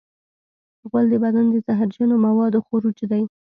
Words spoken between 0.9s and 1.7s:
د بدن د